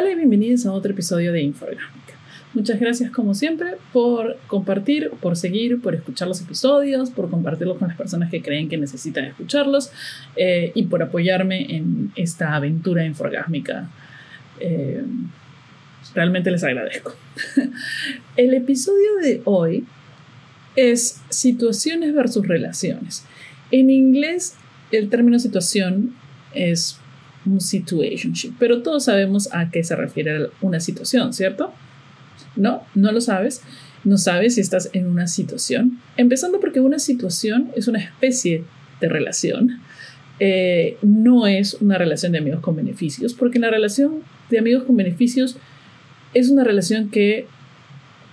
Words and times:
Hola 0.00 0.12
y 0.12 0.14
bienvenidos 0.14 0.64
a 0.64 0.72
otro 0.72 0.92
episodio 0.92 1.30
de 1.30 1.42
Inforgámica. 1.42 2.14
Muchas 2.54 2.80
gracias 2.80 3.10
como 3.10 3.34
siempre 3.34 3.74
por 3.92 4.38
compartir, 4.46 5.10
por 5.20 5.36
seguir, 5.36 5.82
por 5.82 5.94
escuchar 5.94 6.26
los 6.26 6.40
episodios, 6.40 7.10
por 7.10 7.28
compartirlos 7.28 7.76
con 7.76 7.88
las 7.88 7.98
personas 7.98 8.30
que 8.30 8.40
creen 8.40 8.70
que 8.70 8.78
necesitan 8.78 9.26
escucharlos 9.26 9.92
eh, 10.36 10.72
y 10.74 10.84
por 10.84 11.02
apoyarme 11.02 11.76
en 11.76 12.12
esta 12.16 12.54
aventura 12.54 13.04
inforgásmica. 13.04 13.90
Eh, 14.58 15.04
realmente 16.14 16.50
les 16.50 16.64
agradezco. 16.64 17.14
El 18.38 18.54
episodio 18.54 19.16
de 19.20 19.42
hoy 19.44 19.84
es 20.76 21.20
situaciones 21.28 22.14
versus 22.14 22.48
relaciones. 22.48 23.26
En 23.70 23.90
inglés 23.90 24.56
el 24.92 25.10
término 25.10 25.38
situación 25.38 26.14
es 26.54 26.98
un 27.50 27.60
situationship, 27.60 28.52
pero 28.58 28.82
todos 28.82 29.04
sabemos 29.04 29.48
a 29.52 29.70
qué 29.70 29.82
se 29.84 29.96
refiere 29.96 30.50
una 30.60 30.80
situación, 30.80 31.32
¿cierto? 31.32 31.72
No, 32.56 32.82
no 32.94 33.12
lo 33.12 33.20
sabes. 33.20 33.62
No 34.02 34.16
sabes 34.16 34.54
si 34.54 34.62
estás 34.62 34.90
en 34.92 35.06
una 35.06 35.26
situación. 35.26 35.98
Empezando 36.16 36.58
porque 36.60 36.80
una 36.80 36.98
situación 36.98 37.70
es 37.76 37.86
una 37.86 37.98
especie 37.98 38.64
de 39.00 39.08
relación. 39.08 39.80
Eh, 40.38 40.96
no 41.02 41.46
es 41.46 41.74
una 41.74 41.98
relación 41.98 42.32
de 42.32 42.38
amigos 42.38 42.60
con 42.60 42.76
beneficios, 42.76 43.34
porque 43.34 43.58
la 43.58 43.70
relación 43.70 44.22
de 44.48 44.58
amigos 44.58 44.84
con 44.84 44.96
beneficios 44.96 45.56
es 46.32 46.48
una 46.48 46.64
relación 46.64 47.10
que 47.10 47.46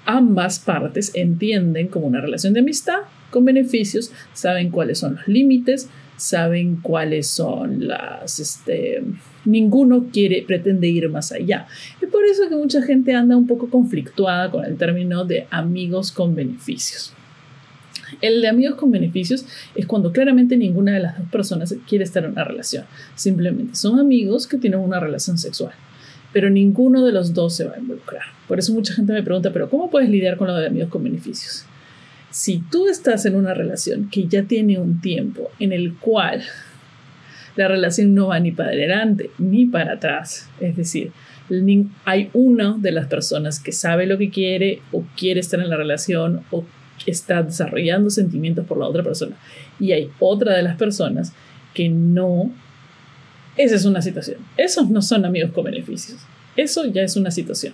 ambas 0.07 0.57
partes 0.57 1.11
entienden 1.13 1.89
como 1.89 2.07
una 2.07 2.21
relación 2.21 2.53
de 2.53 2.61
amistad 2.61 3.02
con 3.29 3.45
beneficios, 3.45 4.11
saben 4.34 4.71
cuáles 4.71 4.99
son 4.99 5.15
los 5.15 5.27
límites, 5.27 5.89
saben 6.15 6.77
cuáles 6.77 7.27
son 7.27 7.88
las, 7.88 8.39
este, 8.39 9.03
ninguno 9.45 10.07
quiere, 10.12 10.43
pretende 10.48 10.87
ir 10.87 11.09
más 11.09 11.32
allá. 11.32 11.67
Y 12.01 12.07
por 12.07 12.26
eso 12.26 12.49
que 12.49 12.55
mucha 12.55 12.82
gente 12.82 13.13
anda 13.13 13.37
un 13.37 13.48
poco 13.48 13.70
conflictuada 13.70 14.49
con 14.49 14.65
el 14.65 14.77
término 14.77 15.26
de 15.26 15.45
amigos 15.51 16.12
con 16.12 16.34
beneficios. 16.34 17.13
El 18.21 18.41
de 18.41 18.48
amigos 18.48 18.76
con 18.76 18.89
beneficios 18.89 19.45
es 19.76 19.85
cuando 19.85 20.13
claramente 20.13 20.55
ninguna 20.55 20.93
de 20.93 21.01
las 21.01 21.17
dos 21.17 21.27
personas 21.29 21.76
quiere 21.87 22.05
estar 22.05 22.23
en 22.23 22.32
una 22.32 22.45
relación. 22.45 22.85
Simplemente 23.15 23.76
son 23.76 23.99
amigos 23.99 24.48
que 24.48 24.57
tienen 24.57 24.79
una 24.79 24.99
relación 24.99 25.37
sexual, 25.37 25.73
pero 26.38 26.52
ninguno 26.52 27.04
de 27.04 27.12
los 27.12 27.34
dos 27.34 27.55
se 27.55 27.66
va 27.66 27.74
a 27.74 27.80
involucrar. 27.80 28.21
Por 28.48 28.60
eso 28.60 28.71
mucha 28.71 28.93
gente 28.93 29.12
me 29.12 29.24
pregunta, 29.24 29.52
pero 29.52 29.71
¿cómo 29.71 29.90
puedes 29.90 30.07
lidiar 30.07 30.38
con 30.38 30.46
lo 30.46 30.55
de 30.55 30.68
amigos 30.68 30.90
con 30.90 31.04
beneficios? 31.04 31.66
si 32.29 32.60
tú 32.60 32.88
estás 32.88 33.26
en 33.26 33.35
una 33.35 33.55
relación 33.55 34.12
que 34.12 34.27
ya 34.27 34.44
tiene 34.44 34.77
un 34.77 35.02
tiempo 35.02 35.49
en 35.57 35.74
el 35.74 35.96
cual 35.96 36.44
la 37.55 37.68
relación 37.68 38.13
no 38.13 38.27
va 38.27 38.40
ni 38.40 38.52
para 38.52 38.70
adelante 38.70 39.32
ni 39.40 39.66
para 39.66 39.94
atrás, 39.94 40.48
es 40.60 40.76
decir, 40.76 41.12
hay 42.05 42.29
una 42.34 42.77
de 42.77 42.91
las 42.91 43.07
personas 43.07 43.60
que 43.60 43.72
sabe 43.72 44.05
lo 44.05 44.20
que 44.20 44.29
quiere 44.29 44.82
o 44.91 45.04
quiere 45.18 45.40
estar 45.40 45.60
en 45.60 45.72
la 45.72 45.77
relación 45.77 46.41
o 46.51 46.63
está 47.07 47.41
desarrollando 47.41 48.12
sentimientos 48.12 48.68
por 48.68 48.77
la 48.77 48.85
otra 48.85 49.01
persona 49.01 49.35
y 49.79 49.94
hay 49.94 50.12
otra 50.20 50.55
de 50.55 50.62
las 50.62 50.76
personas 50.76 51.34
que 51.74 51.90
no, 51.90 52.51
esa 53.58 53.76
es 53.76 53.86
una 53.86 54.02
situación. 54.02 54.38
Esos 54.55 54.90
no 54.90 55.02
son 55.02 55.26
amigos 55.26 55.52
con 55.52 55.66
beneficios. 55.66 56.20
Eso 56.55 56.86
ya 56.86 57.02
es 57.02 57.16
una 57.16 57.32
situación. 57.32 57.74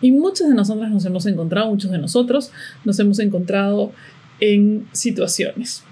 Y 0.00 0.12
muchas 0.12 0.48
de 0.48 0.54
nosotras 0.54 0.90
nos 0.90 1.04
hemos 1.04 1.26
encontrado, 1.26 1.70
muchos 1.70 1.90
de 1.90 1.98
nosotros 1.98 2.52
nos 2.84 2.98
hemos 2.98 3.18
encontrado 3.18 3.92
en 4.40 4.86
situaciones. 4.92 5.82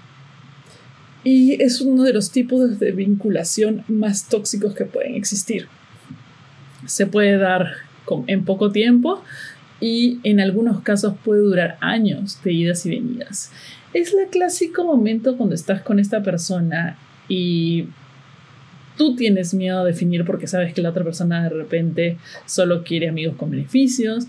Y 1.23 1.61
es 1.61 1.81
uno 1.81 2.03
de 2.03 2.13
los 2.13 2.29
tipos 2.29 2.79
de 2.79 2.91
vinculación 2.91 3.83
más 3.87 4.29
tóxicos 4.29 4.75
que 4.75 4.85
pueden 4.85 5.15
existir. 5.15 5.67
Se 6.85 7.07
puede 7.07 7.37
dar 7.37 7.71
en 8.27 8.45
poco 8.45 8.71
tiempo 8.71 9.23
y 9.81 10.19
en 10.23 10.39
algunos 10.39 10.81
casos 10.81 11.15
puede 11.23 11.41
durar 11.41 11.77
años 11.81 12.39
de 12.43 12.53
idas 12.53 12.85
y 12.85 12.91
venidas. 12.91 13.51
Es 13.93 14.13
el 14.13 14.27
clásico 14.29 14.83
momento 14.83 15.35
cuando 15.35 15.55
estás 15.55 15.81
con 15.81 15.99
esta 15.99 16.21
persona 16.21 16.97
y 17.27 17.87
tú 18.97 19.15
tienes 19.15 19.53
miedo 19.53 19.79
a 19.79 19.83
definir 19.83 20.25
porque 20.25 20.47
sabes 20.47 20.73
que 20.73 20.81
la 20.81 20.89
otra 20.89 21.03
persona 21.03 21.43
de 21.43 21.49
repente 21.49 22.17
solo 22.45 22.83
quiere 22.83 23.09
amigos 23.09 23.35
con 23.35 23.51
beneficios 23.51 24.27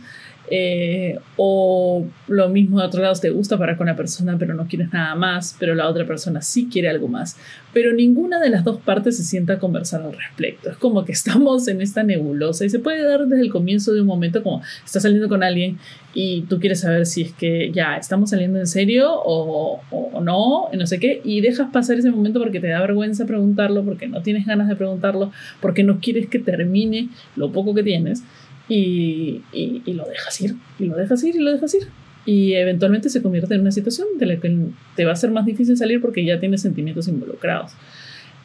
eh, 0.51 1.19
o 1.37 2.07
lo 2.29 2.49
mismo 2.49 2.81
de 2.81 2.87
otro 2.87 3.03
lado, 3.03 3.15
te 3.15 3.31
gusta 3.31 3.59
parar 3.59 3.77
con 3.77 3.87
la 3.87 3.97
persona 3.97 4.37
pero 4.39 4.55
no 4.55 4.67
quieres 4.67 4.93
nada 4.93 5.15
más, 5.15 5.57
pero 5.59 5.75
la 5.75 5.89
otra 5.89 6.07
persona 6.07 6.41
sí 6.41 6.69
quiere 6.71 6.89
algo 6.89 7.09
más. 7.09 7.37
Pero 7.73 7.93
ninguna 7.93 8.41
de 8.41 8.51
las 8.51 8.65
dos 8.65 8.81
partes 8.81 9.17
se 9.17 9.25
sienta 9.25 9.55
a 9.55 9.59
conversar 9.59 10.03
al 10.03 10.12
respecto. 10.12 10.71
Es 10.71 10.77
como 10.77 11.05
que 11.05 11.12
estamos 11.27 11.69
en 11.69 11.81
esta 11.81 12.03
nebulosa 12.03 12.65
y 12.65 12.71
se 12.71 12.79
puede 12.79 13.03
dar 13.03 13.27
desde 13.27 13.43
el 13.43 13.51
comienzo 13.51 13.93
de 13.93 14.01
un 14.01 14.07
momento 14.07 14.43
como 14.43 14.62
estás 14.84 15.03
saliendo 15.03 15.29
con 15.29 15.43
alguien 15.43 15.79
y 16.15 16.43
tú 16.43 16.59
quieres 16.59 16.81
saber 16.81 17.05
si 17.05 17.23
es 17.23 17.33
que 17.34 17.71
ya 17.73 17.97
estamos 17.97 18.31
saliendo 18.31 18.59
en 18.59 18.67
serio 18.67 19.13
o, 19.13 19.83
o, 19.91 20.21
no, 20.23 20.71
no 20.73 20.87
sé 20.87 20.99
qué, 20.99 21.21
y 21.23 21.43
dejas 21.43 21.71
pasar 21.71 21.99
ese 21.99 22.11
momento 22.11 22.41
porque 22.41 22.59
te 22.59 22.69
da 22.69 22.81
vergüenza 22.81 23.27
preguntarlo, 23.27 23.84
porque 23.84 24.09
no 24.09 24.23
tienes 24.23 24.47
ganas 24.47 24.69
de 24.69 24.77
preguntarlo, 24.77 25.31
porque 25.61 25.84
no 25.84 26.01
quieres 26.01 26.27
que 26.28 26.39
termine 26.39 27.11
lo 27.37 27.53
poco 27.53 27.75
que 27.75 27.83
tienes 27.83 28.23
y, 28.69 29.43
y, 29.53 29.93
lo 29.93 30.04
dejas 30.04 30.41
ir, 30.41 30.56
y 30.78 30.87
lo 30.87 30.97
dejas 30.97 31.22
ir, 31.22 31.37
y 31.37 31.38
lo 31.38 31.53
dejas 31.53 31.75
ir. 31.75 31.88
Y 32.25 32.54
eventualmente 32.54 33.09
se 33.09 33.22
convierte 33.22 33.54
en 33.54 33.60
una 33.60 33.71
situación 33.71 34.09
de 34.19 34.27
la 34.27 34.37
que 34.41 34.53
te 34.97 35.04
va 35.04 35.12
a 35.12 35.16
ser 35.16 35.31
más 35.31 35.47
difícil 35.47 35.77
salir 35.77 36.00
porque 36.00 36.25
ya 36.25 36.41
tienes 36.41 36.62
sentimientos 36.62 37.06
involucrados. 37.06 37.72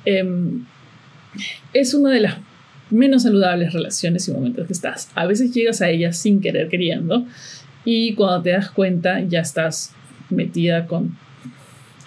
Em, 0.06 0.66
es 1.74 1.94
una 1.94 2.12
de 2.12 2.20
las 2.20 2.38
menos 2.92 3.24
saludables 3.24 3.74
relaciones 3.74 4.28
y 4.28 4.32
momentos 4.32 4.68
que 4.68 4.74
estás. 4.74 5.09
A 5.16 5.26
veces 5.26 5.54
llegas 5.54 5.82
a 5.82 5.90
ellas 5.90 6.18
sin 6.18 6.42
querer 6.42 6.70
queriendo 6.70 7.26
y 7.84 8.14
cuando 8.14 8.44
te 8.44 8.52
das 8.52 8.70
cuenta 8.70 9.22
ya 9.22 9.40
estás 9.40 9.96
metida 10.30 10.86
con, 10.86 11.18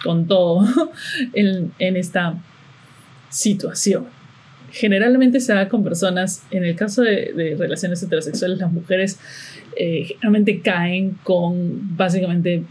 con 0.03 0.27
todo 0.27 0.65
en, 1.33 1.73
en 1.79 1.97
esta 1.97 2.41
situación 3.29 4.05
generalmente 4.75 5.39
se 5.39 5.53
da 5.53 5.69
con 5.69 5.85
personas, 5.85 6.43
en 6.51 6.65
el 6.65 6.75
caso 6.75 7.01
de, 7.01 7.55
relaciones 7.57 8.03
heterosexuales, 8.03 8.57
las 8.57 8.71
mujeres 8.71 9.17
eh, 9.77 10.03
generalmente 10.05 10.59
caen 10.59 11.17
con 11.23 11.95
básicamente 11.95 12.63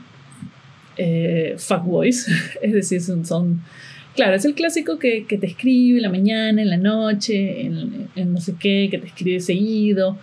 eh, 0.98 1.54
fuckboys, 1.56 2.28
es 2.62 2.72
decir, 2.74 3.00
son, 3.00 3.62
claro, 4.14 4.34
es 4.34 4.44
el 4.44 4.54
clásico 4.54 4.98
que, 4.98 5.24
te 5.26 5.46
escribe 5.46 5.96
en 5.96 6.02
la 6.02 6.10
mañana, 6.10 6.60
en 6.60 6.68
la 6.68 6.76
noche, 6.76 7.62
en, 7.62 8.08
en 8.14 8.34
no 8.34 8.40
sé 8.40 8.54
qué, 8.60 8.88
que 8.90 8.98
te 8.98 9.06
escribe 9.06 9.40
seguido, 9.40 10.18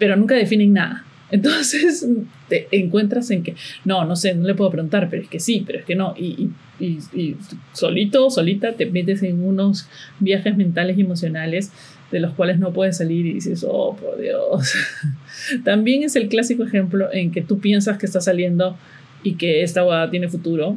pero 0.00 0.16
nunca 0.16 0.34
definen 0.34 0.72
nada. 0.72 1.05
Entonces 1.30 2.06
te 2.48 2.68
encuentras 2.70 3.30
en 3.30 3.42
que, 3.42 3.54
no, 3.84 4.04
no 4.04 4.16
sé, 4.16 4.34
no 4.34 4.46
le 4.46 4.54
puedo 4.54 4.70
preguntar, 4.70 5.08
pero 5.10 5.22
es 5.22 5.28
que 5.28 5.40
sí, 5.40 5.64
pero 5.66 5.78
es 5.78 5.84
que 5.84 5.94
no. 5.94 6.14
Y, 6.16 6.50
y, 6.78 6.98
y, 7.14 7.36
solito 7.72 8.26
o 8.26 8.30
solita 8.30 8.72
te 8.74 8.86
metes 8.86 9.22
en 9.22 9.42
unos 9.42 9.88
viajes 10.20 10.56
mentales 10.56 10.98
y 10.98 11.02
emocionales 11.02 11.72
de 12.10 12.20
los 12.20 12.34
cuales 12.34 12.58
no 12.58 12.72
puedes 12.72 12.98
salir 12.98 13.26
y 13.26 13.34
dices, 13.34 13.64
oh, 13.68 13.96
por 13.96 14.20
Dios. 14.20 14.74
También 15.64 16.04
es 16.04 16.16
el 16.16 16.28
clásico 16.28 16.64
ejemplo 16.64 17.12
en 17.12 17.32
que 17.32 17.42
tú 17.42 17.58
piensas 17.58 17.98
que 17.98 18.06
estás 18.06 18.24
saliendo 18.24 18.76
y 19.22 19.34
que 19.34 19.62
esta 19.62 19.82
boda 19.82 20.10
tiene 20.10 20.28
futuro. 20.28 20.76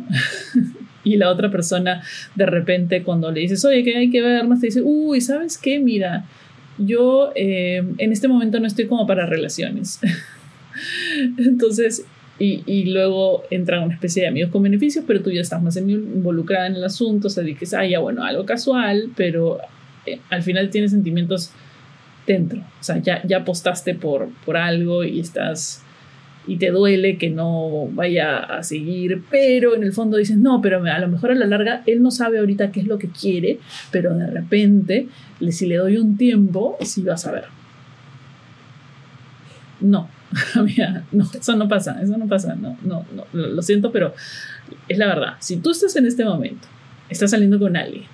y 1.03 1.17
la 1.17 1.29
otra 1.29 1.51
persona 1.51 2.01
de 2.35 2.45
repente 2.45 3.03
cuando 3.03 3.31
le 3.31 3.41
dices, 3.41 3.63
oye, 3.63 3.83
que 3.83 3.95
hay 3.95 4.09
que 4.09 4.21
ver 4.21 4.47
más, 4.47 4.59
te 4.59 4.67
dice, 4.67 4.81
uy, 4.83 5.21
¿sabes 5.21 5.57
qué? 5.57 5.79
Mira, 5.79 6.25
yo 6.77 7.31
eh, 7.35 7.83
en 7.97 8.11
este 8.11 8.27
momento 8.27 8.59
no 8.59 8.67
estoy 8.67 8.87
como 8.87 9.05
para 9.05 9.25
relaciones. 9.25 9.99
Entonces, 11.37 12.05
y, 12.37 12.63
y, 12.65 12.85
luego 12.85 13.43
entra 13.49 13.81
una 13.81 13.93
especie 13.93 14.23
de 14.23 14.29
amigos 14.29 14.51
con 14.51 14.63
beneficios, 14.63 15.03
pero 15.05 15.21
tú 15.21 15.29
ya 15.29 15.41
estás 15.41 15.61
más 15.61 15.75
involucrada 15.75 16.67
en 16.67 16.75
el 16.75 16.83
asunto, 16.85 17.27
o 17.27 17.29
sea, 17.29 17.43
dices, 17.43 17.73
ah, 17.73 17.85
ya 17.85 17.99
bueno, 17.99 18.23
algo 18.23 18.45
casual, 18.45 19.09
pero 19.17 19.57
eh, 20.05 20.19
al 20.29 20.41
final 20.41 20.69
tienes 20.69 20.91
sentimientos 20.91 21.51
dentro, 22.25 22.59
o 22.59 22.83
sea, 22.83 22.99
ya, 22.99 23.21
ya 23.27 23.39
apostaste 23.39 23.93
por, 23.93 24.29
por 24.45 24.55
algo 24.55 25.03
y 25.03 25.19
estás 25.19 25.83
y 26.47 26.57
te 26.57 26.71
duele 26.71 27.17
que 27.17 27.29
no 27.29 27.87
vaya 27.91 28.39
a 28.39 28.63
seguir, 28.63 29.21
pero 29.29 29.75
en 29.75 29.83
el 29.83 29.93
fondo 29.93 30.17
dices, 30.17 30.37
no, 30.37 30.61
pero 30.61 30.83
a 30.83 30.99
lo 30.99 31.07
mejor 31.07 31.31
a 31.31 31.35
la 31.35 31.45
larga 31.45 31.83
él 31.85 32.01
no 32.01 32.09
sabe 32.09 32.39
ahorita 32.39 32.71
qué 32.71 32.79
es 32.79 32.87
lo 32.87 32.97
que 32.97 33.09
quiere, 33.09 33.59
pero 33.91 34.15
de 34.15 34.25
repente, 34.27 35.07
si 35.51 35.67
le 35.67 35.75
doy 35.75 35.97
un 35.97 36.17
tiempo, 36.17 36.75
sí 36.81 37.03
va 37.03 37.13
a 37.13 37.17
saber. 37.17 37.45
No, 39.79 40.09
no, 41.11 41.29
eso 41.33 41.55
no 41.55 41.67
pasa, 41.67 42.01
eso 42.01 42.17
no 42.17 42.27
pasa, 42.27 42.55
no, 42.55 42.77
no, 42.83 43.05
no, 43.13 43.25
lo 43.33 43.61
siento, 43.61 43.91
pero 43.91 44.13
es 44.87 44.97
la 44.97 45.07
verdad. 45.07 45.33
Si 45.39 45.57
tú 45.57 45.71
estás 45.71 45.95
en 45.95 46.05
este 46.05 46.23
momento, 46.25 46.67
estás 47.09 47.31
saliendo 47.31 47.59
con 47.59 47.75
alguien 47.75 48.05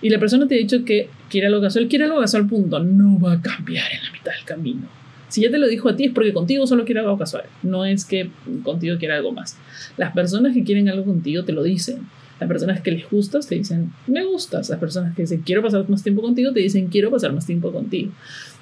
y 0.00 0.10
la 0.10 0.18
persona 0.18 0.46
te 0.46 0.54
ha 0.54 0.58
dicho 0.58 0.84
que 0.84 1.08
quiere 1.30 1.46
algo 1.46 1.60
casual, 1.60 1.88
quiere 1.88 2.04
algo 2.04 2.20
casual, 2.20 2.46
punto, 2.46 2.78
no 2.78 3.18
va 3.18 3.32
a 3.32 3.40
cambiar 3.40 3.90
en 3.90 4.04
la 4.04 4.12
mitad 4.12 4.32
del 4.32 4.44
camino. 4.44 4.82
Si 5.28 5.40
ya 5.40 5.50
te 5.50 5.58
lo 5.58 5.66
dijo 5.66 5.88
a 5.88 5.96
ti 5.96 6.04
es 6.04 6.12
porque 6.12 6.32
contigo 6.32 6.66
solo 6.66 6.84
quiere 6.84 7.00
algo 7.00 7.18
casual, 7.18 7.44
no 7.62 7.84
es 7.84 8.04
que 8.04 8.30
contigo 8.62 8.98
quiera 8.98 9.16
algo 9.16 9.32
más. 9.32 9.56
Las 9.96 10.12
personas 10.12 10.54
que 10.54 10.62
quieren 10.62 10.88
algo 10.88 11.04
contigo 11.04 11.44
te 11.44 11.52
lo 11.52 11.62
dicen. 11.62 12.06
Las 12.38 12.48
personas 12.48 12.80
que 12.82 12.90
les 12.90 13.08
gustas 13.08 13.46
te 13.46 13.54
dicen, 13.54 13.92
me 14.06 14.24
gustas. 14.24 14.68
Las 14.68 14.78
personas 14.78 15.14
que 15.14 15.22
dicen, 15.22 15.42
quiero 15.44 15.62
pasar 15.62 15.88
más 15.88 16.02
tiempo 16.02 16.20
contigo, 16.20 16.52
te 16.52 16.60
dicen, 16.60 16.88
quiero 16.88 17.10
pasar 17.10 17.32
más 17.32 17.46
tiempo 17.46 17.72
contigo. 17.72 18.12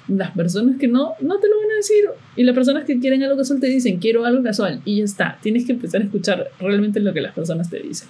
Las 0.07 0.31
personas 0.31 0.77
que 0.77 0.87
no, 0.87 1.13
no 1.21 1.39
te 1.39 1.47
lo 1.47 1.57
van 1.57 1.71
a 1.71 1.75
decir. 1.77 2.05
Y 2.35 2.43
las 2.43 2.55
personas 2.55 2.85
que 2.85 2.99
quieren 2.99 3.23
algo 3.23 3.37
casual 3.37 3.59
te 3.59 3.67
dicen, 3.67 3.99
quiero 3.99 4.25
algo 4.25 4.43
casual. 4.43 4.81
Y 4.85 4.97
ya 4.97 5.03
está. 5.05 5.39
Tienes 5.41 5.65
que 5.65 5.73
empezar 5.73 6.01
a 6.01 6.05
escuchar 6.05 6.51
realmente 6.59 6.99
lo 6.99 7.13
que 7.13 7.21
las 7.21 7.33
personas 7.33 7.69
te 7.69 7.79
dicen. 7.79 8.07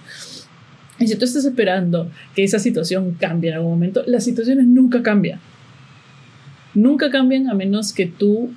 Y 0.99 1.07
si 1.07 1.15
tú 1.15 1.25
estás 1.25 1.45
esperando 1.45 2.09
que 2.35 2.43
esa 2.43 2.59
situación 2.59 3.15
cambie 3.19 3.49
en 3.49 3.57
algún 3.57 3.71
momento, 3.71 4.03
las 4.05 4.23
situaciones 4.23 4.65
nunca 4.65 5.01
cambian. 5.03 5.39
Nunca 6.73 7.09
cambian 7.09 7.49
a 7.49 7.53
menos 7.53 7.93
que 7.93 8.05
tú 8.05 8.51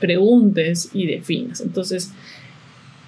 preguntes 0.00 0.90
y 0.92 1.06
definas. 1.06 1.60
Entonces, 1.60 2.12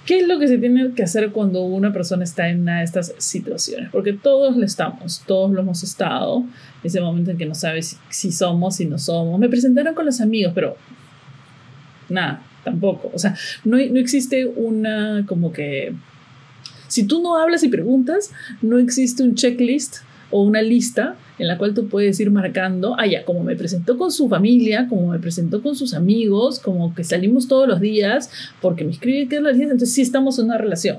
¿qué 0.06 0.20
es 0.20 0.28
lo 0.28 0.38
que 0.38 0.48
se 0.48 0.56
tiene 0.58 0.92
que 0.92 1.02
hacer 1.02 1.32
cuando 1.32 1.62
una 1.62 1.92
persona 1.92 2.24
está 2.24 2.48
en 2.48 2.62
una 2.62 2.78
de 2.78 2.84
estas 2.84 3.12
situaciones? 3.18 3.90
Porque 3.90 4.12
todos 4.12 4.56
lo 4.56 4.64
estamos, 4.64 5.22
todos 5.26 5.50
lo 5.50 5.60
hemos 5.60 5.82
estado. 5.82 6.44
Ese 6.82 7.00
momento 7.00 7.32
en 7.32 7.38
que 7.38 7.46
no 7.46 7.54
sabes 7.54 7.98
si, 8.08 8.32
somos, 8.32 8.76
si 8.76 8.86
no 8.86 8.98
somos. 8.98 9.38
Me 9.38 9.48
presentaron 9.48 9.94
con 9.94 10.06
los 10.06 10.20
amigos, 10.20 10.52
pero 10.54 10.76
nada, 12.08 12.42
tampoco. 12.64 13.10
O 13.12 13.18
sea, 13.18 13.36
no, 13.64 13.76
no 13.76 13.98
existe 13.98 14.46
una 14.46 15.24
como 15.26 15.52
que 15.52 15.92
si 16.88 17.04
tú 17.04 17.20
no 17.20 17.36
hablas 17.36 17.64
y 17.64 17.68
preguntas, 17.68 18.30
no 18.62 18.78
existe 18.78 19.22
un 19.22 19.34
checklist 19.34 19.98
o 20.30 20.42
una 20.42 20.62
lista 20.62 21.16
en 21.38 21.48
la 21.48 21.58
cual 21.58 21.74
tú 21.74 21.88
puedes 21.88 22.18
ir 22.20 22.30
marcando, 22.30 22.96
ah, 22.98 23.06
ya, 23.06 23.24
como 23.24 23.42
me 23.42 23.56
presentó 23.56 23.98
con 23.98 24.10
su 24.10 24.28
familia, 24.28 24.86
como 24.88 25.08
me 25.12 25.18
presentó 25.18 25.62
con 25.62 25.76
sus 25.76 25.94
amigos, 25.94 26.58
como 26.58 26.94
que 26.94 27.04
salimos 27.04 27.46
todos 27.46 27.68
los 27.68 27.80
días, 27.80 28.30
porque 28.60 28.84
me 28.84 28.92
escribe 28.92 29.28
que 29.28 29.36
es 29.36 29.42
la 29.42 29.50
entonces 29.50 29.92
sí 29.92 30.02
estamos 30.02 30.38
en 30.38 30.46
una 30.46 30.58
relación. 30.58 30.98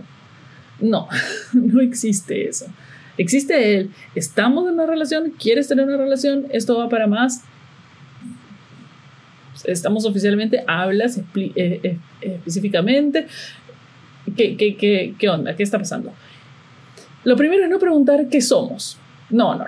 No, 0.79 1.07
no 1.53 1.81
existe 1.81 2.47
eso. 2.47 2.67
Existe 3.17 3.77
él, 3.77 3.89
estamos 4.13 4.67
en 4.67 4.75
una 4.75 4.85
relación, 4.85 5.31
quieres 5.31 5.67
tener 5.67 5.85
una 5.85 5.97
relación, 5.97 6.45
esto 6.51 6.77
va 6.77 6.87
para 6.87 7.07
más. 7.07 7.43
Estamos 9.63 10.05
oficialmente, 10.05 10.63
hablas 10.67 11.17
eh, 11.17 11.23
eh, 11.55 11.97
específicamente, 12.21 13.25
¿Qué, 14.35 14.57
qué, 14.57 14.75
qué, 14.75 15.13
qué 15.17 15.29
onda? 15.29 15.55
¿Qué 15.55 15.63
está 15.63 15.79
pasando? 15.79 16.11
Lo 17.23 17.35
primero 17.35 17.63
es 17.63 17.69
no 17.69 17.79
preguntar 17.79 18.27
qué 18.29 18.41
somos. 18.41 18.97
No, 19.29 19.55
no, 19.55 19.65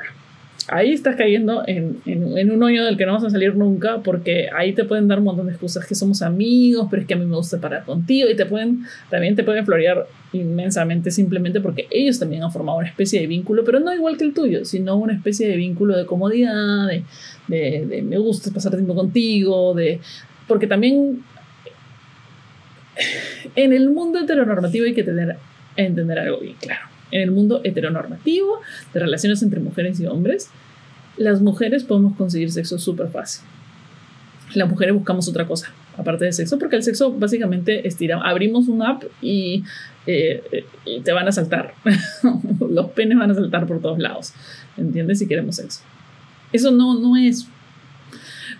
Ahí 0.71 0.93
estás 0.93 1.15
cayendo 1.15 1.63
en, 1.65 2.51
un 2.51 2.61
hoyo 2.61 2.85
del 2.85 2.95
que 2.95 3.05
no 3.05 3.13
vas 3.13 3.23
a 3.23 3.29
salir 3.31 3.55
nunca 3.55 4.01
porque 4.03 4.49
ahí 4.55 4.73
te 4.73 4.83
pueden 4.83 5.07
dar 5.07 5.17
un 5.17 5.25
montón 5.25 5.47
de 5.47 5.53
excusas 5.53 5.85
que 5.87 5.95
somos 5.95 6.21
amigos, 6.21 6.87
pero 6.91 7.01
es 7.01 7.07
que 7.07 7.15
a 7.15 7.17
mí 7.17 7.25
me 7.25 7.35
gusta 7.35 7.59
parar 7.59 7.85
contigo 7.85 8.29
y 8.29 8.35
te 8.35 8.45
pueden, 8.45 8.83
también 9.09 9.35
te 9.35 9.43
pueden 9.43 9.65
florear 9.65 10.05
inmensamente 10.31 11.09
simplemente 11.09 11.59
porque 11.59 11.87
ellos 11.89 12.19
también 12.19 12.43
han 12.43 12.51
formado 12.51 12.77
una 12.77 12.87
especie 12.87 13.19
de 13.19 13.25
vínculo, 13.25 13.63
pero 13.63 13.79
no 13.79 13.91
igual 13.93 14.17
que 14.17 14.25
el 14.25 14.33
tuyo, 14.33 14.63
sino 14.63 14.95
una 14.95 15.13
especie 15.13 15.47
de 15.47 15.57
vínculo 15.57 15.97
de 15.97 16.05
comodidad, 16.05 16.87
de, 16.87 17.03
de, 17.47 17.85
de 17.87 18.01
me 18.03 18.19
gusta 18.19 18.51
pasar 18.51 18.73
tiempo 18.73 18.93
contigo, 18.93 19.73
de, 19.73 19.99
porque 20.47 20.67
también 20.67 21.23
en 23.55 23.73
el 23.73 23.89
mundo 23.89 24.19
heteronormativo 24.19 24.85
hay 24.85 24.93
que 24.93 25.03
tener, 25.03 25.37
entender 25.75 26.19
algo 26.19 26.39
bien 26.39 26.55
claro. 26.59 26.88
En 27.11 27.21
el 27.21 27.31
mundo 27.31 27.61
heteronormativo 27.63 28.59
de 28.93 28.99
relaciones 28.99 29.41
entre 29.41 29.59
mujeres 29.59 29.99
y 29.99 30.05
hombres, 30.05 30.49
las 31.17 31.41
mujeres 31.41 31.83
podemos 31.83 32.15
conseguir 32.15 32.51
sexo 32.51 32.77
súper 32.77 33.09
fácil. 33.09 33.45
Las 34.53 34.69
mujeres 34.69 34.95
buscamos 34.95 35.27
otra 35.27 35.45
cosa, 35.45 35.71
aparte 35.97 36.25
de 36.25 36.31
sexo, 36.31 36.57
porque 36.57 36.75
el 36.75 36.83
sexo 36.83 37.11
básicamente 37.11 37.87
estira, 37.87 38.19
abrimos 38.23 38.67
una 38.67 38.91
app 38.91 39.03
y, 39.21 39.63
eh, 40.07 40.65
y 40.85 41.01
te 41.01 41.11
van 41.11 41.27
a 41.27 41.31
saltar. 41.31 41.73
Los 42.69 42.91
penes 42.91 43.17
van 43.17 43.31
a 43.31 43.35
saltar 43.35 43.67
por 43.67 43.79
todos 43.81 43.99
lados. 43.99 44.33
¿Entiendes? 44.77 45.19
Si 45.19 45.27
queremos 45.27 45.57
sexo. 45.57 45.81
Eso 46.51 46.71
no, 46.71 46.99
no 46.99 47.15
es 47.15 47.47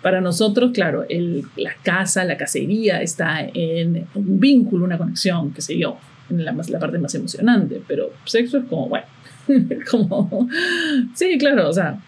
para 0.02 0.20
nosotros, 0.20 0.70
claro, 0.72 1.04
el, 1.08 1.44
la 1.56 1.74
casa, 1.82 2.24
la 2.24 2.36
cacería 2.36 3.02
está 3.02 3.40
en 3.42 4.06
un 4.14 4.40
vínculo, 4.40 4.84
una 4.84 4.96
conexión, 4.96 5.52
qué 5.52 5.60
sé 5.60 5.76
yo, 5.76 5.98
la, 6.30 6.52
la 6.52 6.78
parte 6.78 6.98
más 6.98 7.14
emocionante, 7.14 7.82
pero 7.86 8.10
sexo 8.24 8.58
es 8.58 8.64
como, 8.64 8.88
bueno, 8.88 9.06
como, 9.90 10.48
sí, 11.14 11.38
claro, 11.38 11.68
o 11.68 11.72
sea, 11.72 11.98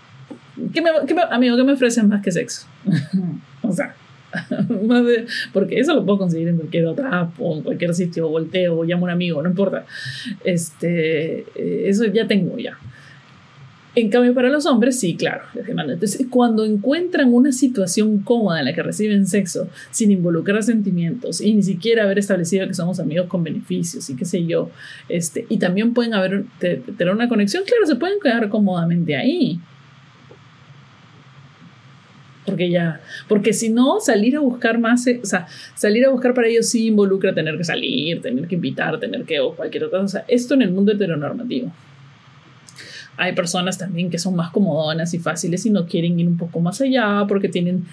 ¿qué 0.72 0.80
me, 0.80 0.90
amigo, 1.30 1.56
¿qué 1.56 1.64
me 1.64 1.72
ofrecen 1.72 2.08
más 2.08 2.22
que 2.22 2.30
sexo? 2.30 2.66
o 3.62 3.72
sea, 3.72 3.94
porque 5.52 5.78
eso 5.78 5.94
lo 5.94 6.04
puedo 6.04 6.19
conseguir 6.19 6.48
en 6.48 6.56
cualquier 6.56 6.86
otra 6.86 7.30
o 7.38 7.56
en 7.56 7.62
cualquier 7.62 7.94
sitio, 7.94 8.28
volteo 8.28 8.84
llamo 8.84 9.06
a 9.06 9.08
un 9.08 9.10
amigo, 9.10 9.42
no 9.42 9.48
importa. 9.48 9.84
Este, 10.44 11.40
eh, 11.54 11.84
eso 11.86 12.04
ya 12.06 12.26
tengo 12.26 12.58
ya. 12.58 12.78
En 13.94 14.09
cambio, 14.09 14.33
para 14.33 14.49
los 14.49 14.65
hombres, 14.65 14.99
sí, 14.99 15.17
claro, 15.17 15.44
les 15.55 15.67
demanda. 15.67 15.93
Entonces, 15.93 16.27
cuando 16.31 16.65
encuentran 16.65 17.33
una 17.35 17.53
situación 17.53 18.21
cómoda 18.21 18.61
en 18.61 18.65
la 18.65 18.73
que 18.73 18.83
reciben 18.83 19.27
sexo 19.27 19.69
sin 19.91 20.11
involucrar 20.11 20.62
sentimientos 20.62 21.43
y 21.43 21.53
ni 21.53 21.62
siquiera 21.62 22.05
haber 22.05 22.19
establecido 22.19 22.67
que 22.67 22.73
somos 22.73 23.00
amigos 23.00 23.27
con 23.27 23.44
beneficios 23.44 24.09
y 24.09 24.17
qué 24.17 24.25
sé 24.25 24.47
yo, 24.47 24.71
este, 25.11 25.44
y 25.50 25.59
también 25.59 25.93
pueden 25.93 26.15
haber, 26.15 26.44
tener 26.59 27.11
una 27.11 27.29
conexión, 27.29 27.65
claro, 27.67 27.87
se 27.87 27.97
pueden 27.97 28.19
quedar 28.19 28.49
cómodamente 28.49 29.15
ahí. 29.15 29.61
Porque 32.47 32.71
ya, 32.71 33.03
porque 33.29 33.53
si 33.53 33.69
no, 33.69 34.00
salir 34.00 34.37
a 34.37 34.41
buscar 34.41 34.79
más, 34.79 35.06
o 35.23 35.27
sea, 35.27 35.47
salir 35.75 36.06
a 36.06 36.09
buscar 36.09 36.33
para 36.33 36.49
ellos 36.49 36.67
sí 36.67 36.87
involucra 36.87 37.35
tener 37.35 37.59
que 37.59 37.65
salir, 37.65 38.23
tener 38.23 38.49
que 38.49 38.55
invitar, 38.55 38.99
tener 38.99 39.25
que, 39.25 39.39
o 39.39 39.55
cualquier 39.55 39.85
otra 39.85 40.00
cosa. 40.00 40.25
Esto 40.29 40.55
en 40.55 40.62
el 40.62 40.71
mundo 40.71 40.93
heteronormativo. 40.93 41.71
Hay 43.17 43.35
personas 43.35 43.79
también 43.79 44.11
que 44.11 44.19
son 44.19 44.35
más 44.35 44.50
comodonas 44.50 45.12
y 45.14 45.19
fáciles 45.19 45.67
y 45.67 45.70
no 45.70 45.87
quieren 45.87 46.19
ir 46.19 46.26
un 46.26 46.37
poco 46.37 46.61
más 46.61 46.81
allá 46.81 47.25
porque 47.29 47.49
tienen 47.49 47.85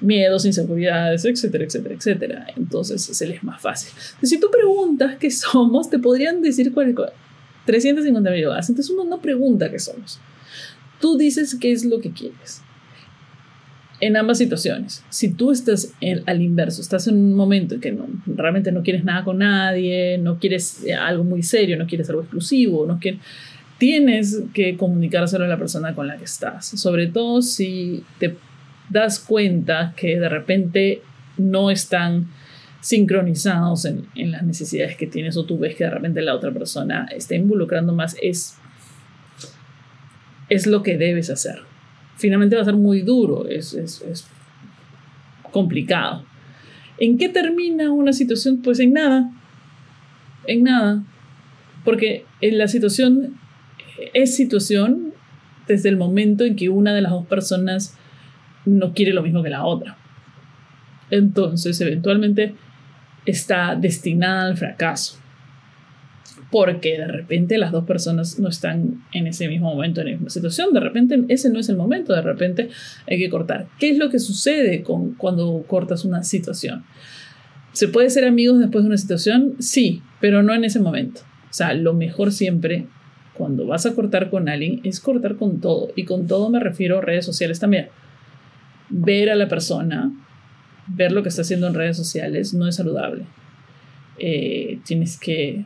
miedos, 0.00 0.44
inseguridades, 0.44 1.24
etcétera, 1.24 1.64
etcétera, 1.64 1.94
etcétera. 1.94 2.46
Entonces 2.56 3.02
se 3.02 3.26
les 3.26 3.38
es 3.38 3.44
más 3.44 3.60
fácil. 3.60 3.92
si 4.22 4.38
tú 4.38 4.48
preguntas 4.50 5.16
qué 5.18 5.30
somos, 5.30 5.90
te 5.90 5.98
podrían 5.98 6.42
decir 6.42 6.72
350 6.72 8.30
mil 8.30 8.44
cosas. 8.44 8.68
Entonces 8.68 8.94
uno 8.94 9.04
no 9.04 9.20
pregunta 9.20 9.70
qué 9.70 9.78
somos. 9.78 10.20
Tú 11.00 11.16
dices 11.16 11.56
qué 11.60 11.72
es 11.72 11.84
lo 11.84 12.00
que 12.00 12.12
quieres. 12.12 12.62
En 14.00 14.16
ambas 14.16 14.38
situaciones, 14.38 15.02
si 15.08 15.32
tú 15.32 15.50
estás 15.50 15.92
al 16.26 16.40
inverso, 16.40 16.80
estás 16.80 17.08
en 17.08 17.16
un 17.16 17.34
momento 17.34 17.74
en 17.74 17.80
que 17.80 17.90
no, 17.90 18.06
realmente 18.26 18.70
no 18.70 18.84
quieres 18.84 19.02
nada 19.02 19.24
con 19.24 19.38
nadie, 19.38 20.18
no 20.18 20.38
quieres 20.38 20.84
algo 21.00 21.24
muy 21.24 21.42
serio, 21.42 21.76
no 21.76 21.88
quieres 21.88 22.08
algo 22.08 22.22
exclusivo, 22.22 22.86
no 22.86 23.00
quieres 23.00 23.20
tienes 23.78 24.42
que 24.52 24.76
comunicárselo 24.76 25.44
a 25.44 25.48
la 25.48 25.56
persona 25.56 25.94
con 25.94 26.08
la 26.08 26.16
que 26.16 26.24
estás, 26.24 26.66
sobre 26.66 27.06
todo 27.06 27.40
si 27.42 28.04
te 28.18 28.36
das 28.90 29.20
cuenta 29.20 29.94
que 29.96 30.18
de 30.18 30.28
repente 30.28 31.02
no 31.36 31.70
están 31.70 32.28
sincronizados 32.80 33.84
en, 33.84 34.06
las 34.30 34.42
necesidades 34.42 34.96
que 34.96 35.06
tienes 35.06 35.36
o 35.36 35.44
tú 35.44 35.58
ves 35.58 35.76
que 35.76 35.84
de 35.84 35.90
repente 35.90 36.22
la 36.22 36.34
otra 36.34 36.50
persona 36.52 37.08
está 37.14 37.34
involucrando 37.34 37.92
más, 37.92 38.16
es, 38.20 38.56
es 40.48 40.66
lo 40.66 40.82
que 40.82 40.96
debes 40.96 41.30
hacer. 41.30 41.60
Finalmente 42.16 42.56
va 42.56 42.62
a 42.62 42.64
ser 42.64 42.74
muy 42.74 43.02
duro, 43.02 43.46
es, 43.46 43.74
es, 43.74 44.02
es 44.02 44.26
complicado. 45.52 46.24
¿En 46.98 47.16
qué 47.16 47.28
termina 47.28 47.92
una 47.92 48.12
situación? 48.12 48.60
Pues 48.62 48.80
en 48.80 48.92
nada, 48.92 49.30
en 50.46 50.64
nada, 50.64 51.04
porque 51.84 52.24
en 52.40 52.58
la 52.58 52.66
situación 52.66 53.38
es 54.14 54.34
situación 54.34 55.12
desde 55.66 55.88
el 55.88 55.96
momento 55.96 56.44
en 56.44 56.56
que 56.56 56.68
una 56.68 56.94
de 56.94 57.02
las 57.02 57.12
dos 57.12 57.26
personas 57.26 57.96
no 58.64 58.92
quiere 58.92 59.12
lo 59.12 59.22
mismo 59.22 59.42
que 59.42 59.50
la 59.50 59.64
otra. 59.64 59.96
Entonces, 61.10 61.80
eventualmente 61.80 62.54
está 63.26 63.76
destinada 63.76 64.46
al 64.46 64.56
fracaso. 64.56 65.18
Porque 66.50 66.96
de 66.96 67.06
repente 67.06 67.58
las 67.58 67.72
dos 67.72 67.84
personas 67.84 68.38
no 68.38 68.48
están 68.48 69.04
en 69.12 69.26
ese 69.26 69.48
mismo 69.48 69.74
momento, 69.74 70.00
en 70.00 70.06
la 70.06 70.12
misma 70.14 70.30
situación. 70.30 70.72
De 70.72 70.80
repente 70.80 71.22
ese 71.28 71.50
no 71.50 71.58
es 71.58 71.68
el 71.68 71.76
momento, 71.76 72.14
de 72.14 72.22
repente 72.22 72.70
hay 73.06 73.18
que 73.18 73.28
cortar. 73.28 73.68
¿Qué 73.78 73.90
es 73.90 73.98
lo 73.98 74.08
que 74.08 74.18
sucede 74.18 74.82
con, 74.82 75.12
cuando 75.14 75.62
cortas 75.66 76.06
una 76.06 76.22
situación? 76.22 76.84
¿Se 77.72 77.88
puede 77.88 78.08
ser 78.08 78.24
amigos 78.24 78.60
después 78.60 78.82
de 78.82 78.88
una 78.88 78.96
situación? 78.96 79.56
Sí, 79.58 80.02
pero 80.20 80.42
no 80.42 80.54
en 80.54 80.64
ese 80.64 80.80
momento. 80.80 81.20
O 81.50 81.52
sea, 81.52 81.74
lo 81.74 81.92
mejor 81.92 82.32
siempre 82.32 82.86
cuando 83.38 83.66
vas 83.66 83.86
a 83.86 83.94
cortar 83.94 84.28
con 84.28 84.48
alguien 84.48 84.80
es 84.84 85.00
cortar 85.00 85.36
con 85.36 85.60
todo. 85.60 85.88
Y 85.96 86.04
con 86.04 86.26
todo 86.26 86.50
me 86.50 86.60
refiero 86.60 86.98
a 86.98 87.00
redes 87.00 87.24
sociales 87.24 87.60
también. 87.60 87.88
Ver 88.90 89.30
a 89.30 89.36
la 89.36 89.48
persona, 89.48 90.12
ver 90.88 91.12
lo 91.12 91.22
que 91.22 91.30
está 91.30 91.42
haciendo 91.42 91.68
en 91.68 91.74
redes 91.74 91.96
sociales 91.96 92.52
no 92.52 92.66
es 92.68 92.76
saludable. 92.76 93.24
Eh, 94.18 94.80
tienes 94.84 95.18
que, 95.18 95.64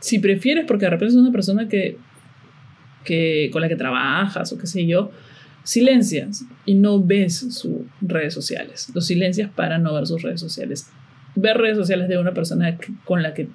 si 0.00 0.18
prefieres, 0.18 0.64
porque 0.66 0.86
de 0.86 0.90
repente 0.90 1.14
es 1.14 1.20
una 1.20 1.32
persona 1.32 1.68
que, 1.68 1.98
que, 3.04 3.50
con 3.52 3.60
la 3.60 3.68
que 3.68 3.76
trabajas 3.76 4.52
o 4.52 4.58
qué 4.58 4.66
sé 4.66 4.86
yo, 4.86 5.10
silencias 5.62 6.44
y 6.64 6.74
no 6.74 7.02
ves 7.02 7.36
sus 7.36 7.82
redes 8.00 8.32
sociales. 8.32 8.90
Los 8.94 9.06
silencias 9.06 9.50
para 9.50 9.78
no 9.78 9.94
ver 9.94 10.06
sus 10.06 10.22
redes 10.22 10.40
sociales. 10.40 10.90
Ver 11.34 11.58
redes 11.58 11.76
sociales 11.76 12.08
de 12.08 12.18
una 12.18 12.32
persona 12.32 12.78
con 13.04 13.22
la 13.22 13.34
que 13.34 13.48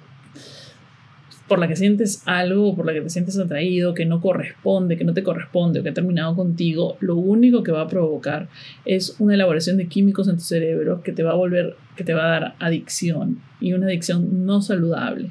por 1.52 1.58
la 1.58 1.68
que 1.68 1.76
sientes 1.76 2.22
algo, 2.24 2.74
por 2.74 2.86
la 2.86 2.94
que 2.94 3.02
te 3.02 3.10
sientes 3.10 3.38
atraído, 3.38 3.92
que 3.92 4.06
no 4.06 4.22
corresponde, 4.22 4.96
que 4.96 5.04
no 5.04 5.12
te 5.12 5.22
corresponde 5.22 5.80
o 5.80 5.82
que 5.82 5.90
ha 5.90 5.92
terminado 5.92 6.34
contigo, 6.34 6.96
lo 7.00 7.16
único 7.16 7.62
que 7.62 7.70
va 7.70 7.82
a 7.82 7.88
provocar 7.88 8.48
es 8.86 9.16
una 9.18 9.34
elaboración 9.34 9.76
de 9.76 9.86
químicos 9.86 10.28
en 10.28 10.36
tu 10.36 10.44
cerebro 10.44 11.02
que 11.02 11.12
te 11.12 11.22
va 11.22 11.32
a 11.32 11.34
volver, 11.34 11.76
que 11.94 12.04
te 12.04 12.14
va 12.14 12.24
a 12.24 12.40
dar 12.40 12.54
adicción 12.58 13.42
y 13.60 13.74
una 13.74 13.84
adicción 13.84 14.46
no 14.46 14.62
saludable. 14.62 15.30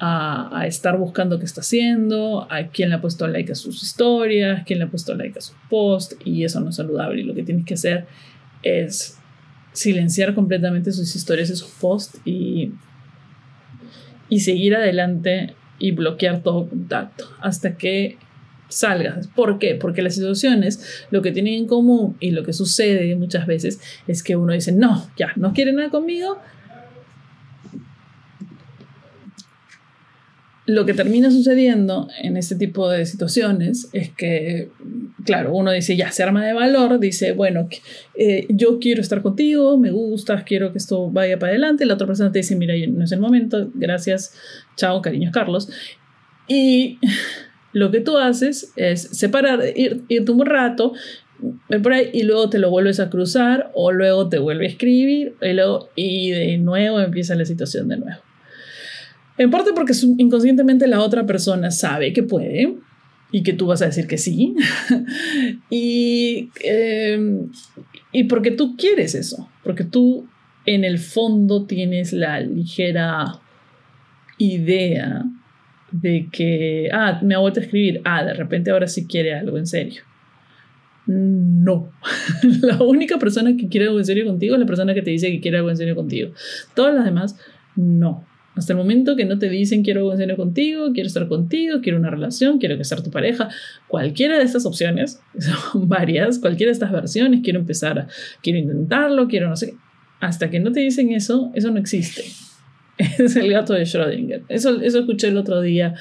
A, 0.00 0.58
a, 0.58 0.66
estar 0.66 0.98
buscando 0.98 1.38
qué 1.38 1.44
está 1.44 1.60
haciendo, 1.60 2.50
a 2.50 2.66
quién 2.72 2.88
le 2.88 2.96
ha 2.96 3.00
puesto 3.00 3.28
like 3.28 3.52
a 3.52 3.54
sus 3.54 3.84
historias, 3.84 4.64
quién 4.66 4.80
le 4.80 4.86
ha 4.86 4.90
puesto 4.90 5.14
like 5.14 5.38
a 5.38 5.40
sus 5.40 5.54
posts, 5.68 6.16
y 6.24 6.42
eso 6.42 6.58
no 6.58 6.70
es 6.70 6.76
saludable. 6.76 7.20
Y 7.20 7.24
lo 7.24 7.34
que 7.34 7.44
tienes 7.44 7.64
que 7.64 7.74
hacer 7.74 8.06
es 8.64 9.20
silenciar 9.72 10.34
completamente 10.34 10.90
sus 10.90 11.14
historias 11.14 11.48
y 11.50 11.54
sus 11.54 11.70
posts 11.70 12.20
y 12.24 12.72
y 14.30 14.40
seguir 14.40 14.74
adelante 14.74 15.54
y 15.78 15.90
bloquear 15.90 16.42
todo 16.42 16.68
contacto 16.68 17.28
hasta 17.40 17.76
que 17.76 18.16
salgas. 18.68 19.26
¿Por 19.28 19.58
qué? 19.58 19.74
Porque 19.74 20.00
las 20.00 20.14
situaciones 20.14 21.04
lo 21.10 21.20
que 21.20 21.32
tienen 21.32 21.54
en 21.54 21.66
común 21.66 22.16
y 22.20 22.30
lo 22.30 22.44
que 22.44 22.52
sucede 22.52 23.14
muchas 23.16 23.46
veces 23.46 23.80
es 24.06 24.22
que 24.22 24.36
uno 24.36 24.52
dice, 24.52 24.72
no, 24.72 25.10
ya, 25.16 25.32
no 25.36 25.52
quiere 25.52 25.72
nada 25.72 25.90
conmigo, 25.90 26.38
lo 30.70 30.86
que 30.86 30.94
termina 30.94 31.32
sucediendo 31.32 32.08
en 32.22 32.36
este 32.36 32.54
tipo 32.54 32.88
de 32.88 33.04
situaciones 33.04 33.88
es 33.92 34.10
que, 34.10 34.68
claro, 35.24 35.52
uno 35.52 35.72
dice, 35.72 35.96
ya 35.96 36.12
se 36.12 36.22
arma 36.22 36.46
de 36.46 36.52
valor, 36.52 37.00
dice, 37.00 37.32
bueno, 37.32 37.68
eh, 38.14 38.46
yo 38.48 38.78
quiero 38.78 39.00
estar 39.00 39.20
contigo, 39.20 39.76
me 39.78 39.90
gustas, 39.90 40.44
quiero 40.44 40.70
que 40.70 40.78
esto 40.78 41.10
vaya 41.10 41.40
para 41.40 41.50
adelante. 41.50 41.86
La 41.86 41.94
otra 41.94 42.06
persona 42.06 42.30
te 42.30 42.38
dice, 42.38 42.54
mira, 42.54 42.74
no 42.88 43.02
es 43.02 43.10
el 43.10 43.18
momento, 43.18 43.68
gracias, 43.74 44.32
chao, 44.76 45.02
cariños, 45.02 45.32
Carlos. 45.32 45.68
Y 46.46 46.98
lo 47.72 47.90
que 47.90 48.00
tú 48.00 48.16
haces 48.16 48.72
es 48.76 49.02
separar, 49.02 49.60
ir, 49.74 50.02
irte 50.06 50.30
un 50.30 50.46
rato, 50.46 50.92
por 51.82 51.92
ahí 51.92 52.10
y 52.12 52.22
luego 52.22 52.48
te 52.48 52.60
lo 52.60 52.70
vuelves 52.70 53.00
a 53.00 53.10
cruzar 53.10 53.72
o 53.74 53.90
luego 53.90 54.28
te 54.28 54.38
vuelve 54.38 54.66
a 54.66 54.68
escribir 54.68 55.34
y, 55.42 55.52
luego, 55.52 55.88
y 55.96 56.30
de 56.30 56.58
nuevo 56.58 57.00
empieza 57.00 57.34
la 57.34 57.44
situación 57.44 57.88
de 57.88 57.96
nuevo. 57.96 58.20
En 59.40 59.50
parte 59.50 59.70
porque 59.74 59.94
inconscientemente 60.18 60.86
la 60.86 61.00
otra 61.00 61.24
persona 61.24 61.70
sabe 61.70 62.12
que 62.12 62.22
puede 62.22 62.74
y 63.32 63.42
que 63.42 63.54
tú 63.54 63.68
vas 63.68 63.80
a 63.80 63.86
decir 63.86 64.06
que 64.06 64.18
sí. 64.18 64.54
y, 65.70 66.50
em, 66.62 67.48
y 68.12 68.24
porque 68.24 68.50
tú 68.50 68.76
quieres 68.76 69.14
eso, 69.14 69.48
porque 69.64 69.84
tú 69.84 70.28
en 70.66 70.84
el 70.84 70.98
fondo 70.98 71.64
tienes 71.64 72.12
la 72.12 72.38
ligera 72.40 73.40
idea 74.36 75.24
de 75.90 76.28
que, 76.30 76.90
ah, 76.92 77.18
me 77.22 77.34
ha 77.34 77.38
vuelto 77.38 77.60
a 77.60 77.62
escribir, 77.62 78.02
ah, 78.04 78.22
de 78.22 78.34
repente 78.34 78.70
ahora 78.70 78.88
sí 78.88 79.06
quiere 79.06 79.32
algo 79.32 79.56
en 79.56 79.66
serio. 79.66 80.02
No. 81.06 81.90
la 82.60 82.82
única 82.82 83.18
persona 83.18 83.56
que 83.56 83.68
quiere 83.68 83.86
algo 83.86 84.00
en 84.00 84.04
serio 84.04 84.26
contigo 84.26 84.54
es 84.54 84.60
la 84.60 84.66
persona 84.66 84.92
que 84.92 85.00
te 85.00 85.12
dice 85.12 85.32
que 85.32 85.40
quiere 85.40 85.56
algo 85.56 85.70
en 85.70 85.78
serio 85.78 85.96
contigo. 85.96 86.30
Todas 86.74 86.94
las 86.94 87.06
demás, 87.06 87.38
no. 87.74 88.28
Hasta 88.60 88.74
el 88.74 88.76
momento 88.76 89.16
que 89.16 89.24
no 89.24 89.38
te 89.38 89.48
dicen 89.48 89.82
quiero 89.82 90.12
algo 90.12 90.36
contigo, 90.36 90.92
quiero 90.92 91.06
estar 91.06 91.26
contigo, 91.28 91.80
quiero 91.80 91.98
una 91.98 92.10
relación, 92.10 92.58
quiero 92.58 92.76
que 92.76 92.84
sea 92.84 92.98
tu 92.98 93.10
pareja, 93.10 93.48
cualquiera 93.88 94.36
de 94.36 94.44
estas 94.44 94.66
opciones, 94.66 95.18
son 95.38 95.88
varias, 95.88 96.38
cualquiera 96.38 96.68
de 96.68 96.74
estas 96.74 96.92
versiones, 96.92 97.40
quiero 97.42 97.58
empezar, 97.58 98.06
quiero 98.42 98.58
intentarlo, 98.58 99.28
quiero 99.28 99.48
no 99.48 99.56
sé, 99.56 99.76
hasta 100.20 100.50
que 100.50 100.60
no 100.60 100.72
te 100.72 100.80
dicen 100.80 101.10
eso, 101.10 101.50
eso 101.54 101.70
no 101.70 101.78
existe. 101.80 102.22
Es 102.98 103.34
el 103.34 103.50
gato 103.50 103.72
de 103.72 103.84
Schrödinger. 103.84 104.42
Eso, 104.50 104.78
eso 104.82 104.98
escuché 104.98 105.28
el 105.28 105.38
otro 105.38 105.62
día. 105.62 105.94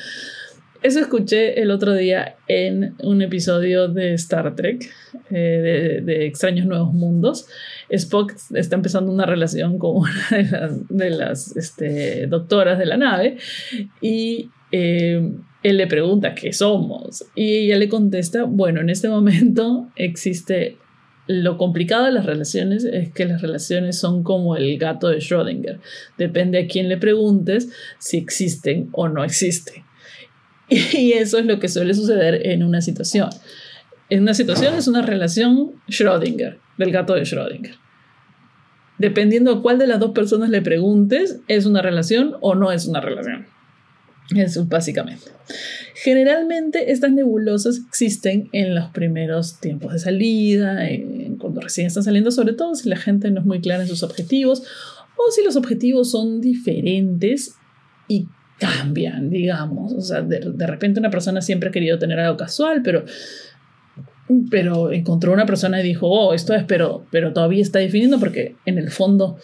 Eso 0.82 1.02
escuché 1.02 1.62
el 1.62 1.72
otro 1.72 1.94
día 1.94 2.38
en 2.48 2.96
un 3.00 3.22
episodio 3.22 3.90
de 3.90 4.14
Star 4.14 4.56
Trek, 4.56 4.90
eh, 5.30 5.36
de, 5.36 6.02
de 6.02 6.26
Extraños 6.26 6.66
Nuevos 6.68 6.94
Mundos. 6.94 7.48
Spock 7.90 8.34
está 8.54 8.78
empezando 8.78 9.12
una 9.12 9.26
relación 9.26 9.78
con 9.78 9.98
una 9.98 10.70
de 10.90 11.10
las, 11.10 11.58
este, 11.58 12.28
doctoras 12.28 12.80
de 12.80 12.86
la 12.86 12.96
nave 12.96 13.38
y 14.00 14.52
eh, 14.72 15.30
él 15.64 15.78
le 15.78 15.88
pregunta 15.88 16.34
qué 16.34 16.54
somos 16.54 17.26
y 17.36 17.58
ella 17.58 17.78
le 17.78 17.90
contesta, 17.90 18.44
bueno, 18.44 18.80
en 18.80 18.90
este 18.90 19.10
momento 19.10 19.90
existe 19.98 20.78
lo 21.28 21.58
complicado 21.58 22.06
de 22.06 22.12
las 22.12 22.26
relaciones 22.26 22.86
es 22.86 23.12
que 23.12 23.26
las 23.26 23.44
relaciones 23.44 24.00
son 24.00 24.24
como 24.24 24.56
el 24.56 24.80
gato 24.80 25.10
de 25.10 25.18
Schrödinger. 25.18 25.78
Depende 26.18 26.58
a 26.58 26.68
quién 26.68 26.90
le 26.90 26.98
preguntes 26.98 27.70
si 28.00 28.18
existen 28.18 28.90
o 28.94 29.10
no 29.10 29.24
existen. 29.24 29.84
Y 30.94 31.14
eso 31.14 31.40
es 31.40 31.46
lo 31.46 31.60
que 31.60 31.68
suele 31.68 31.94
suceder 31.94 32.48
en 32.48 32.64
una 32.64 32.82
situación. 32.82 33.30
En 34.10 34.22
una 34.22 34.34
situación 34.34 34.76
es 34.76 34.88
una 34.88 35.02
relación 35.02 35.74
Schrödinger 35.88 36.58
del 36.78 36.92
gato 36.92 37.14
de 37.14 37.22
Schrödinger. 37.22 37.76
Dependiendo 38.98 39.52
a 39.52 39.62
cuál 39.62 39.78
de 39.78 39.88
las 39.88 40.00
dos 40.00 40.12
personas 40.12 40.50
le 40.50 40.62
preguntes, 40.62 41.40
¿es 41.48 41.66
una 41.66 41.82
relación 41.82 42.36
o 42.42 42.56
no 42.56 42.72
es 42.72 42.86
una 42.86 43.00
relación? 43.02 43.46
Eso 44.36 44.66
básicamente. 44.66 45.32
Generalmente 45.96 46.92
estas 46.92 47.12
nebulosas 47.12 47.82
existen 47.88 48.50
en 48.52 48.76
los 48.76 48.90
primeros 48.90 49.60
tiempos 49.60 49.94
de 49.94 50.00
salida, 50.00 50.80
cuando 51.40 51.62
recién 51.62 51.88
están 51.88 52.04
saliendo, 52.04 52.32
sobre 52.32 52.54
todo 52.54 52.76
si 52.76 52.90
la 52.90 52.98
gente 52.98 53.32
no 53.32 53.40
es 53.40 53.46
muy 53.46 53.60
clara 53.62 53.84
en 53.84 53.90
sus 53.90 54.04
objetivos 54.04 54.64
o 55.16 55.32
si 55.32 55.44
los 55.44 55.56
objetivos 55.56 56.12
son 56.12 56.42
diferentes 56.42 57.56
y 58.08 58.28
cambian, 58.60 59.30
digamos. 59.30 59.94
O 59.94 60.02
sea, 60.02 60.22
de, 60.22 60.40
de 60.40 60.68
repente 60.68 61.00
una 61.00 61.10
persona 61.10 61.42
siempre 61.42 61.70
ha 61.70 61.72
querido 61.72 61.98
tener 61.98 62.20
algo 62.20 62.38
casual, 62.38 62.82
pero 62.84 63.06
pero 64.50 64.92
encontró 64.92 65.34
una 65.34 65.46
persona 65.46 65.80
y 65.80 65.84
dijo, 65.84 66.08
oh, 66.08 66.34
esto 66.34 66.54
es, 66.54 66.64
pero, 66.64 67.06
pero 67.10 67.34
todavía 67.34 67.62
está 67.62 67.80
definiendo 67.80 68.20
porque 68.20 68.56
en 68.66 68.78
el 68.78 68.92
fondo 68.92 69.40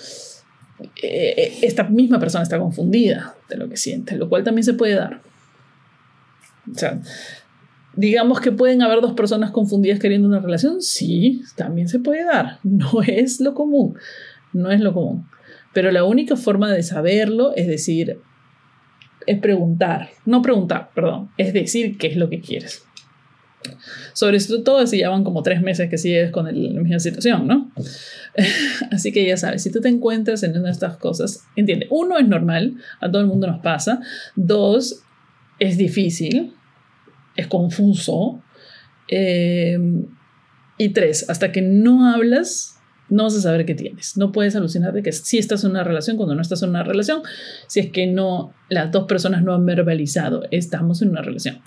eh, 1.02 1.34
eh, 1.38 1.54
esta 1.64 1.86
misma 1.86 2.20
persona 2.20 2.44
está 2.44 2.60
confundida 2.60 3.36
de 3.50 3.58
lo 3.58 3.68
que 3.68 3.78
siente, 3.78 4.16
lo 4.16 4.30
cual 4.30 4.44
también 4.44 4.64
se 4.64 4.74
puede 4.74 4.94
dar. 4.94 5.22
O 6.72 6.78
sea, 6.78 7.00
digamos 7.96 8.42
que 8.42 8.52
pueden 8.52 8.84
haber 8.84 9.02
dos 9.02 9.14
personas 9.14 9.52
confundidas 9.52 10.00
queriendo 10.00 10.28
una 10.28 10.40
relación, 10.40 10.82
sí, 10.82 11.42
también 11.56 11.88
se 11.88 12.00
puede 12.00 12.24
dar. 12.24 12.60
No 12.64 13.02
es 13.02 13.40
lo 13.40 13.56
común, 13.56 13.98
no 14.54 14.72
es 14.72 14.82
lo 14.82 14.94
común. 14.94 15.28
Pero 15.74 15.92
la 15.92 16.04
única 16.04 16.36
forma 16.36 16.72
de 16.72 16.84
saberlo 16.84 17.54
es 17.56 17.68
decir, 17.68 18.20
es 19.26 19.40
preguntar, 19.40 20.10
no 20.26 20.42
preguntar, 20.42 20.90
perdón, 20.94 21.30
es 21.38 21.54
decir 21.54 21.98
qué 21.98 22.08
es 22.08 22.18
lo 22.18 22.30
que 22.30 22.42
quieres. 22.42 22.86
Sobre 24.14 24.38
esto 24.38 24.64
todo 24.64 24.86
si 24.86 25.00
ya 25.00 25.10
van 25.10 25.24
como 25.24 25.42
tres 25.42 25.62
meses 25.62 25.90
que 25.90 25.98
sigues 25.98 26.32
con 26.32 26.46
la 26.46 26.82
misma 26.82 27.00
situación, 27.00 27.48
¿no? 27.48 27.72
Así 28.92 29.12
que 29.12 29.26
ya 29.26 29.38
sabes, 29.38 29.64
si 29.64 29.72
tú 29.72 29.82
te 29.82 29.90
encuentras 29.90 30.44
en 30.44 30.52
una 30.52 30.66
de 30.66 30.72
estas 30.72 30.98
cosas, 30.98 31.46
entiende, 31.56 31.88
uno 31.90 32.18
es 32.18 32.28
normal, 32.28 32.76
a 33.02 33.10
todo 33.12 33.22
el 33.22 33.28
mundo 33.28 33.48
nos 33.48 33.62
pasa, 33.62 34.02
dos, 34.36 35.02
es 35.60 35.78
difícil, 35.78 36.54
es 37.36 37.48
confuso, 37.48 38.42
eh, 39.08 39.80
y 40.78 40.90
tres, 40.90 41.30
hasta 41.30 41.52
que 41.52 41.62
no 41.62 42.08
hablas 42.10 42.75
no 43.10 43.24
vas 43.24 43.36
a 43.36 43.42
saber 43.42 43.66
qué 43.66 43.76
tienes. 43.76 44.18
No 44.18 44.32
puedes 44.32 44.56
alucinar 44.56 44.94
de 44.94 45.04
que 45.04 45.12
si 45.12 45.38
estás 45.38 45.64
en 45.64 45.72
una 45.72 45.84
relación 45.84 46.18
cuando 46.18 46.36
no 46.36 46.42
estás 46.42 46.64
en 46.64 46.70
una 46.70 46.84
relación, 46.84 47.22
si 47.68 47.80
es 47.80 47.92
que 47.92 48.08
no, 48.08 48.54
las 48.70 48.92
dos 48.92 49.06
personas 49.06 49.44
no 49.44 49.54
han 49.54 49.66
verbalizado, 49.66 50.44
estamos 50.52 51.02
en 51.02 51.10
una 51.10 51.22
relación. 51.22 51.60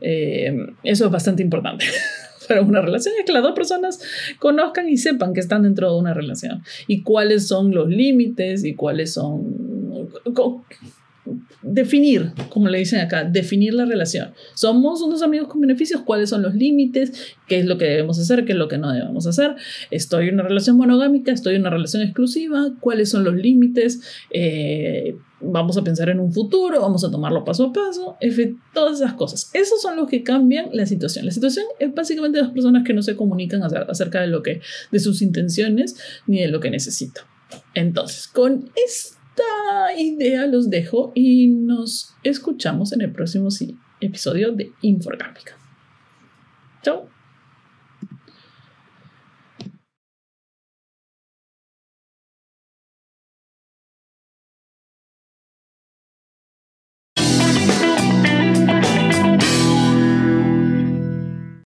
Eh, 0.00 0.54
eso 0.82 1.06
es 1.06 1.10
bastante 1.10 1.42
importante. 1.42 1.84
Para 2.48 2.60
una 2.60 2.82
relación 2.82 3.14
es 3.18 3.24
que 3.24 3.32
las 3.32 3.42
dos 3.42 3.54
personas 3.54 4.00
conozcan 4.38 4.88
y 4.88 4.98
sepan 4.98 5.32
que 5.32 5.40
están 5.40 5.62
dentro 5.62 5.90
de 5.90 5.98
una 5.98 6.12
relación 6.12 6.62
y 6.86 7.02
cuáles 7.02 7.48
son 7.48 7.74
los 7.74 7.88
límites 7.88 8.64
y 8.64 8.74
cuáles 8.74 9.14
son 9.14 10.10
definir, 11.62 12.32
como 12.50 12.68
le 12.68 12.78
dicen 12.78 13.00
acá, 13.00 13.24
definir 13.24 13.74
la 13.74 13.86
relación. 13.86 14.32
Somos 14.54 15.00
unos 15.02 15.22
amigos 15.22 15.48
con 15.48 15.60
beneficios, 15.60 16.02
cuáles 16.02 16.30
son 16.30 16.42
los 16.42 16.54
límites, 16.54 17.34
qué 17.46 17.58
es 17.60 17.66
lo 17.66 17.78
que 17.78 17.86
debemos 17.86 18.18
hacer, 18.18 18.44
qué 18.44 18.52
es 18.52 18.58
lo 18.58 18.68
que 18.68 18.78
no 18.78 18.92
debemos 18.92 19.26
hacer. 19.26 19.54
Estoy 19.90 20.28
en 20.28 20.34
una 20.34 20.42
relación 20.44 20.76
monogámica, 20.76 21.32
estoy 21.32 21.54
en 21.54 21.62
una 21.62 21.70
relación 21.70 22.02
exclusiva, 22.02 22.72
cuáles 22.80 23.10
son 23.10 23.24
los 23.24 23.34
límites. 23.34 24.02
Eh, 24.30 25.16
vamos 25.40 25.76
a 25.76 25.84
pensar 25.84 26.10
en 26.10 26.20
un 26.20 26.32
futuro, 26.32 26.80
vamos 26.80 27.04
a 27.04 27.10
tomarlo 27.10 27.44
paso 27.44 27.64
a 27.64 27.72
paso, 27.72 28.18
todas 28.72 29.00
esas 29.00 29.14
cosas. 29.14 29.50
Esos 29.54 29.80
son 29.80 29.96
los 29.96 30.08
que 30.08 30.22
cambian 30.22 30.68
la 30.72 30.84
situación. 30.86 31.24
La 31.24 31.32
situación 31.32 31.64
es 31.78 31.94
básicamente 31.94 32.38
las 32.38 32.50
personas 32.50 32.84
que 32.84 32.92
no 32.92 33.02
se 33.02 33.16
comunican 33.16 33.62
acerca 33.62 34.20
de 34.20 34.26
lo 34.26 34.42
que, 34.42 34.60
de 34.90 35.00
sus 35.00 35.22
intenciones 35.22 35.96
ni 36.26 36.40
de 36.40 36.48
lo 36.48 36.60
que 36.60 36.70
necesitan. 36.70 37.24
Entonces, 37.74 38.28
con 38.28 38.70
esto 38.74 39.23
idea 39.96 40.46
los 40.46 40.70
dejo 40.70 41.12
y 41.14 41.48
nos 41.48 42.14
escuchamos 42.22 42.92
en 42.92 43.02
el 43.02 43.12
próximo 43.12 43.48
episodio 44.00 44.52
de 44.52 44.72
Inforgámica. 44.82 45.56
Chao. 46.82 47.13